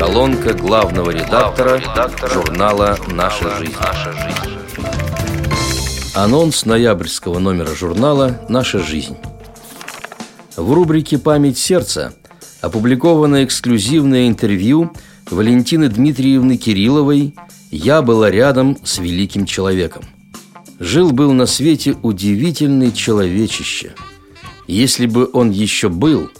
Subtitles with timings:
[0.00, 3.74] Колонка главного редактора, редактора журнала «Наша жизнь».
[3.78, 4.58] «Наша жизнь».
[6.14, 9.18] Анонс ноябрьского номера журнала «Наша жизнь».
[10.56, 12.14] В рубрике «Память сердца»
[12.62, 14.90] опубликовано эксклюзивное интервью
[15.30, 17.34] Валентины Дмитриевны Кирилловой
[17.70, 20.04] «Я была рядом с великим человеком».
[20.78, 23.92] Жил-был на свете удивительный человечище.
[24.66, 26.30] Если бы он еще был,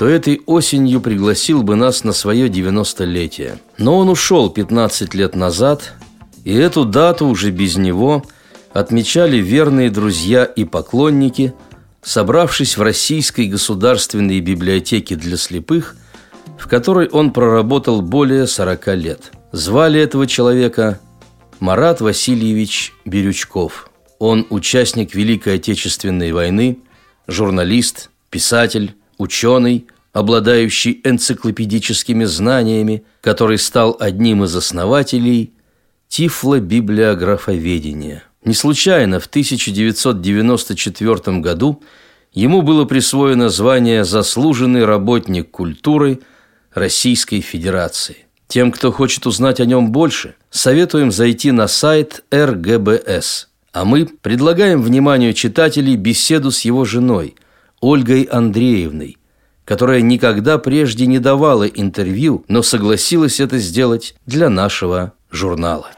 [0.00, 3.58] то этой осенью пригласил бы нас на свое 90-летие.
[3.76, 5.92] Но он ушел 15 лет назад,
[6.42, 8.24] и эту дату уже без него
[8.72, 11.52] отмечали верные друзья и поклонники–
[12.02, 15.96] собравшись в Российской государственной библиотеке для слепых,
[16.58, 19.32] в которой он проработал более 40 лет.
[19.52, 21.00] Звали этого человека
[21.58, 23.90] Марат Васильевич Бирючков.
[24.18, 26.78] Он участник Великой Отечественной войны,
[27.26, 35.52] журналист, писатель, ученый, обладающий энциклопедическими знаниями, который стал одним из основателей
[36.08, 41.82] тифлобиблиографоведения– не случайно в 1994 году
[42.32, 46.20] ему было присвоено звание «Заслуженный работник культуры
[46.72, 48.24] Российской Федерации».
[48.48, 53.50] Тем, кто хочет узнать о нем больше, советуем зайти на сайт РГБС.
[53.72, 57.36] А мы предлагаем вниманию читателей беседу с его женой,
[57.80, 59.18] Ольгой Андреевной,
[59.70, 65.92] которая никогда прежде не давала интервью, но согласилась это сделать для нашего журнала.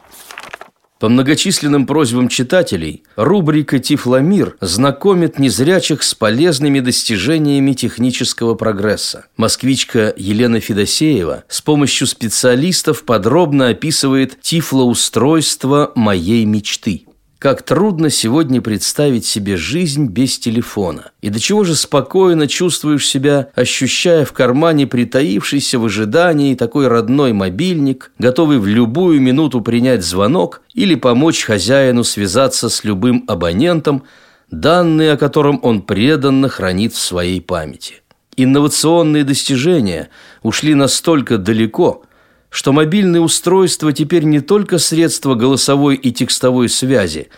[1.00, 9.24] По многочисленным просьбам читателей, рубрика «Тифломир» знакомит незрячих с полезными достижениями технического прогресса.
[9.38, 17.06] Москвичка Елена Федосеева с помощью специалистов подробно описывает тифлоустройство моей мечты–
[17.42, 21.10] как трудно сегодня представить себе жизнь без телефона.
[21.22, 27.32] И до чего же спокойно чувствуешь себя, ощущая в кармане притаившийся в ожидании такой родной
[27.32, 34.04] мобильник, готовый в любую минуту принять звонок или помочь хозяину связаться с любым абонентом,
[34.52, 38.02] данные о котором он преданно хранит в своей памяти.
[38.36, 40.10] Инновационные достижения
[40.44, 42.04] ушли настолько далеко–
[42.52, 47.28] что мобильные устройства теперь не только средство голосовой и текстовой связи,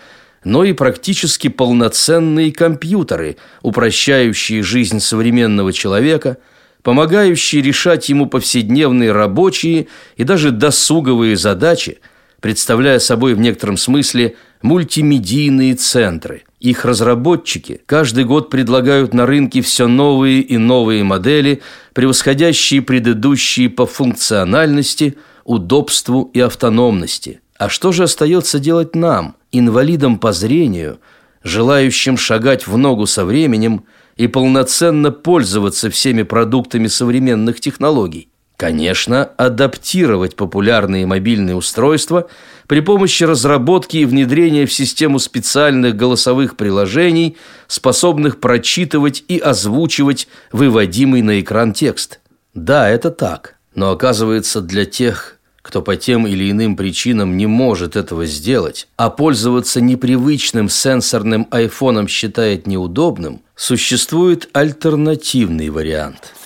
[0.43, 6.39] но и практически полноценные компьютеры, упрощающие жизнь современного человека,
[6.83, 9.87] помогающие решать ему повседневные рабочие
[10.17, 12.01] и даже досуговые задачи,
[12.41, 16.45] представляя собой в некотором смысле мультимедийные центры.
[16.59, 21.61] Их разработчики каждый год предлагают на рынке все новые и новые модели,
[21.93, 27.43] превосходящие предыдущие по функциональности, удобству и автономности.
[27.59, 30.99] А что же остается делать нам, инвалидам по зрению,
[31.43, 33.85] желающим шагать в ногу со временем
[34.17, 38.29] и полноценно пользоваться всеми продуктами современных технологий?
[38.57, 42.29] Конечно, адаптировать популярные мобильные устройства
[42.69, 51.23] при помощи разработки и внедрения в систему специальных голосовых приложений, способных прочитывать и озвучивать выводимый
[51.23, 52.21] на экран текст.
[52.55, 57.97] Да, это так, но оказывается для тех, кто по тем или иным причинам не может
[57.97, 66.35] этого сделать, а пользоваться непривычным сенсорным айфоном считает неудобным, существует альтернативный вариант–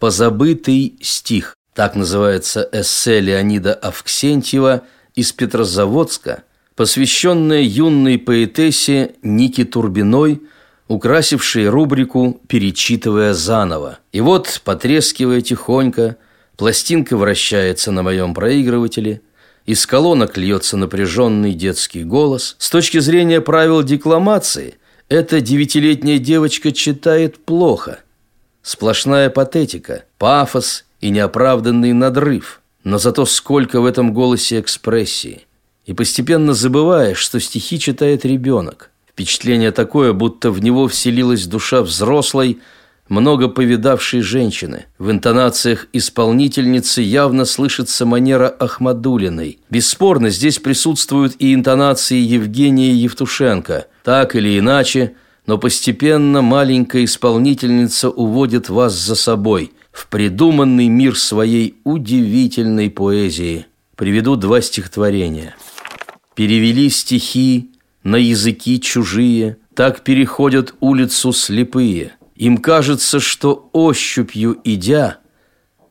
[0.00, 1.54] «Позабытый стих».
[1.74, 4.82] Так называется эссе Леонида Авксентьева
[5.14, 6.42] из Петрозаводска,
[6.74, 10.40] посвященное юной поэтессе Нике Турбиной,
[10.88, 13.98] украсившей рубрику «Перечитывая заново».
[14.10, 16.16] И вот, потрескивая тихонько,
[16.56, 19.20] пластинка вращается на моем проигрывателе–
[19.66, 22.56] из колонок льется напряженный детский голос.
[22.58, 24.78] С точки зрения правил декламации,
[25.08, 28.00] эта девятилетняя девочка читает плохо–
[28.62, 32.60] Сплошная патетика, пафос и неоправданный надрыв.
[32.84, 35.46] Но зато сколько в этом голосе экспрессии.
[35.86, 38.90] И постепенно забываешь, что стихи читает ребенок.
[39.08, 42.58] Впечатление такое, будто в него вселилась душа взрослой,
[43.08, 44.86] много повидавшей женщины.
[44.98, 49.58] В интонациях исполнительницы явно слышится манера Ахмадулиной.
[49.68, 53.86] Бесспорно, здесь присутствуют и интонации Евгения Евтушенко.
[54.04, 55.14] Так или иначе–
[55.50, 63.66] но постепенно маленькая исполнительница уводит вас за собой в придуманный мир своей удивительной поэзии.
[63.96, 65.56] Приведу два стихотворения.
[66.36, 67.72] Перевели стихи
[68.04, 72.12] на языки чужие, так переходят улицу слепые.
[72.36, 75.18] Им кажется, что ощупью идя,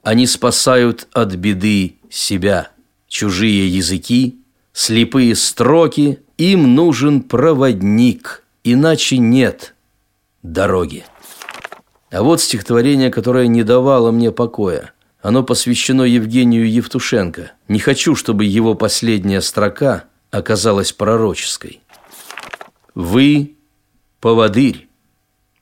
[0.04, 2.72] они спасают от беды себя.
[3.10, 4.40] Чужие языки,
[4.72, 9.74] слепые строки, им нужен проводник– Иначе нет
[10.44, 11.04] дороги.
[12.12, 14.94] А вот стихотворение, которое не давало мне покоя.
[15.24, 17.54] Оно посвящено Евгению Евтушенко.
[17.68, 21.82] Не хочу, чтобы его последняя строка оказалась пророческой.
[22.94, 23.56] Вы–
[24.20, 24.88] поводырь,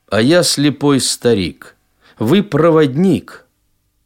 [0.10, 1.78] а я слепой старик.
[2.20, 3.46] Вы– проводник,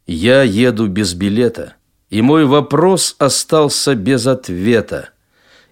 [0.06, 1.74] я еду без билета,
[2.08, 5.10] и мой вопрос остался без ответа.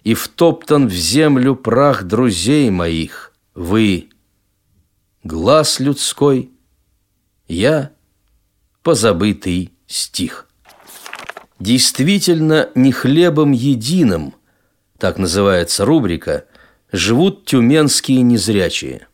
[0.03, 3.33] И втоптан в землю прах друзей моих.
[3.53, 4.09] Вы–
[5.23, 6.49] глаз людской,
[7.47, 7.91] я–
[8.83, 10.47] позабытый стих.
[11.59, 14.33] Действительно, не хлебом единым,
[14.97, 16.45] так называется рубрика,
[16.91, 19.07] живут тюменские незрячие.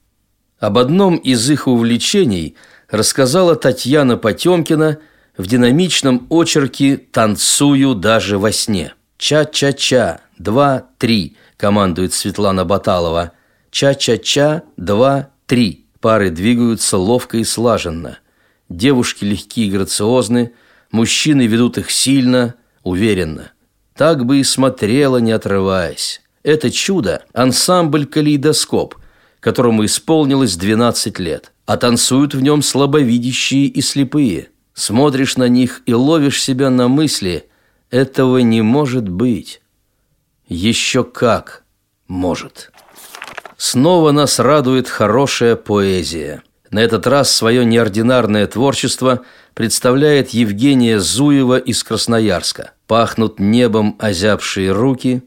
[0.59, 2.55] Об одном из их увлечений
[2.89, 4.99] рассказала Татьяна Потемкина
[5.37, 8.93] в динамичном очерке «Танцую даже во сне».
[9.17, 13.31] «Ча-ча-ча, два, три», командует Светлана Баталова.
[13.71, 15.85] «Ча-ча-ча, два, три».
[15.99, 18.19] Пары двигаются ловко и слаженно.
[18.69, 20.53] Девушки легкие и грациозны–
[20.91, 23.51] Мужчины ведут их сильно, уверенно.
[23.95, 26.21] Так бы и смотрела, не отрываясь.
[26.43, 28.95] Это чудо– ансамбль «Калейдоскоп»,
[29.39, 31.51] которому исполнилось 12 лет.
[31.65, 34.49] А танцуют в нем слабовидящие и слепые.
[34.73, 37.49] Смотришь на них и ловишь себя на мысли
[37.89, 39.61] «этого не может быть».
[40.47, 41.63] Еще как
[42.07, 42.71] может.
[43.57, 46.41] Снова нас радует хорошая поэзия.
[46.71, 49.23] На этот раз свое неординарное творчество
[49.53, 52.71] представляет Евгения Зуева из Красноярска.
[52.87, 55.21] Пахнут небом озябшие руки,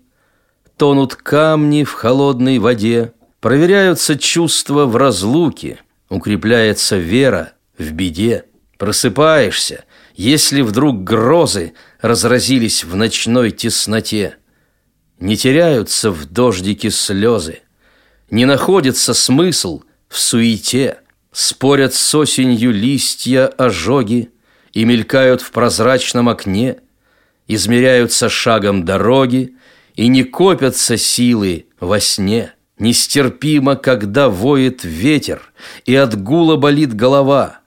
[0.78, 8.46] тонут камни в холодной воде, проверяются чувства в разлуке, укрепляется вера в беде.
[8.78, 9.84] Просыпаешься,
[10.14, 14.36] если вдруг грозы разразились в ночной тесноте.
[15.20, 17.60] Не теряются в дождике слезы,
[18.30, 20.98] не находится смысл в суете–
[21.32, 24.30] Спорят с осенью листья ожоги
[24.72, 26.78] И мелькают в прозрачном окне,
[27.46, 29.54] Измеряются шагом дороги
[29.94, 32.52] И не копятся силы во сне.
[32.78, 35.52] Нестерпимо, когда воет ветер
[35.86, 37.60] И от гула болит голова.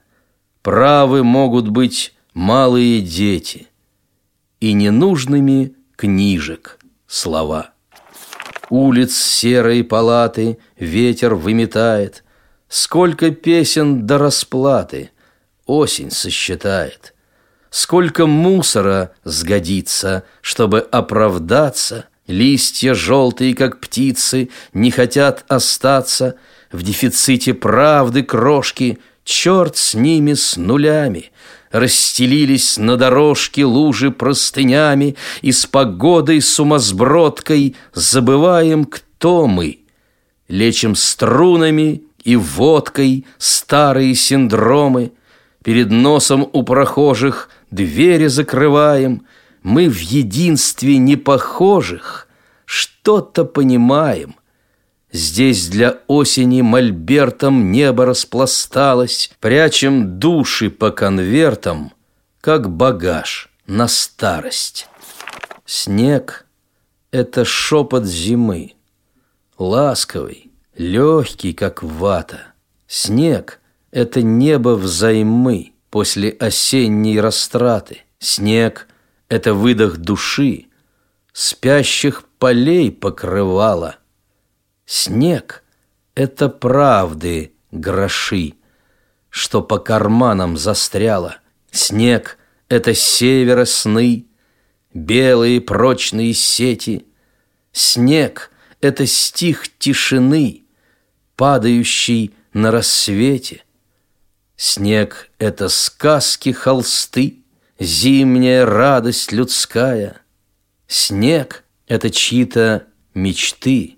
[0.62, 3.68] Правы могут быть малые дети
[4.60, 6.80] И ненужными книжек
[7.14, 7.70] слова.
[8.70, 12.24] Улиц серой палаты ветер выметает,
[12.68, 15.12] Сколько песен до расплаты
[15.68, 17.14] осень сосчитает.
[17.70, 22.06] Сколько мусора сгодится, чтобы оправдаться.
[22.26, 26.36] Листья желтые, как птицы, не хотят остаться
[26.72, 31.32] В дефиците правды крошки, черт с ними, с нулями.
[31.72, 39.80] Расстелились на дорожке лужи простынями, И с погодой сумасбродкой забываем, кто мы.
[40.48, 45.12] Лечим струнами и водкой старые синдромы,
[45.64, 49.26] Перед носом у прохожих двери закрываем,
[49.64, 52.28] Мы в единстве непохожих
[52.66, 54.36] что-то понимаем.
[55.14, 61.94] Здесь для осени мольбертом небо распласталось, Прячем души по конвертам,
[62.42, 64.88] как багаж на старость.
[65.66, 66.48] Снег—
[67.12, 68.74] это шепот зимы,
[69.60, 72.48] ласковый, легкий, как вата.
[72.88, 73.60] Снег—
[73.92, 78.00] это небо взаймы после осенней растраты.
[78.18, 78.88] Снег—
[79.30, 80.66] это выдох души,
[81.34, 83.98] спящих полей покрывало.
[84.86, 85.64] Снег—
[86.16, 88.54] это правды гроши,
[89.30, 91.38] что по карманам застряло.
[91.72, 92.38] Снег—
[92.70, 94.26] это севера сны,
[94.94, 97.08] белые прочные сети.
[97.72, 100.66] Снег— это стих тишины—
[101.36, 103.64] падающий на рассвете.
[104.56, 107.44] Снег— это сказки, холсты,
[107.80, 110.22] зимняя радость людская.
[110.88, 113.98] Снег— это чьи-то мечты,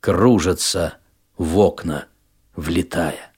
[0.00, 0.94] кружатся
[1.38, 2.06] в окна,
[2.54, 3.32] влетая.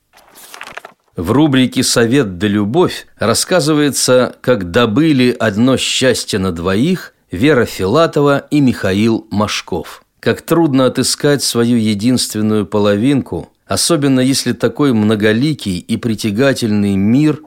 [1.17, 8.61] В рубрике «Совет да любовь» рассказывается, как добыли одно счастье на двоих Вера Филатова и
[8.61, 17.41] Михаил Машков– как трудно отыскать свою единственную половинку, особенно если такой многоликий и притягательный мир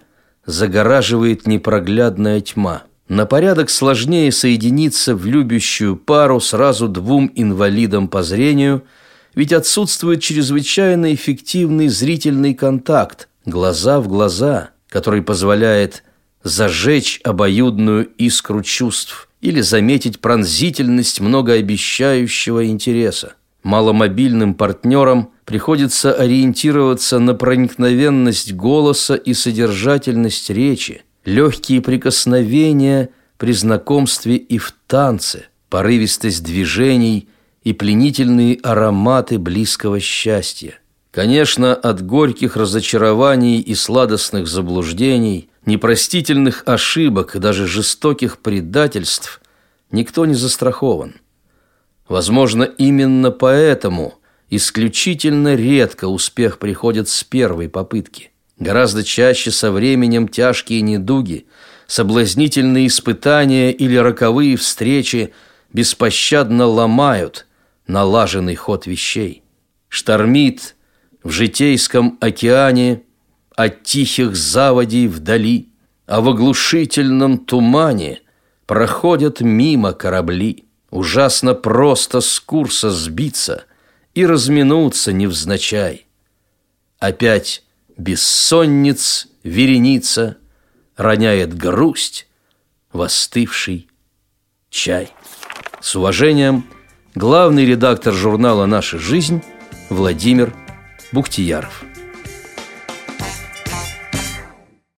[0.46, 2.84] загораживает непроглядная тьма.
[3.08, 8.84] На порядок сложнее соединиться в любящую пару сразу двум инвалидам по зрению,
[9.36, 16.04] ведь отсутствует чрезвычайно эффективный зрительный контакт, глаза в глаза, который позволяет
[16.44, 23.34] зажечь обоюдную искру чувств– или заметить пронзительность многообещающего интереса.
[23.64, 34.58] Маломобильным партнерам приходится ориентироваться на проникновенность голоса и содержательность речи, легкие прикосновения при знакомстве и
[34.58, 37.28] в танце, порывистость движений
[37.64, 40.80] и пленительные ароматы близкого счастья.
[41.12, 49.42] Конечно, от горьких разочарований и сладостных заблуждений, непростительных ошибок и даже жестоких предательств
[49.92, 51.16] никто не застрахован.
[52.08, 54.16] Возможно, именно поэтому
[54.50, 58.32] исключительно редко успех приходит с первой попытки.
[58.58, 61.46] Гораздо чаще со временем тяжкие недуги,
[61.88, 65.34] соблазнительные испытания или роковые встречи
[65.74, 67.48] беспощадно ломают
[67.88, 69.44] налаженный ход вещей.
[69.90, 70.76] Штормит
[71.24, 73.04] в житейском океане
[73.56, 75.70] от тихих заводей вдали,
[76.06, 78.22] а в оглушительном тумане
[78.66, 80.66] проходят мимо корабли.
[80.90, 83.66] Ужасно просто с курса сбиться
[84.14, 86.08] и разминуться невзначай.
[87.00, 87.64] Опять
[87.98, 90.38] бессонниц вереница
[90.98, 92.28] роняет грусть
[92.92, 93.88] в остывший
[94.70, 95.12] чай.
[95.82, 96.66] С уважением,
[97.16, 99.42] главный редактор журнала «Наша жизнь»
[99.90, 100.54] Владимир
[101.12, 101.84] Бухтияров.